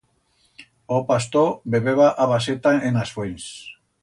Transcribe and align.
O 0.95 0.97
pastor 1.11 1.49
bebeba 1.75 2.09
a 2.23 2.25
baseta 2.33 2.73
en 2.89 3.01
as 3.05 3.17
fuents. 3.19 3.49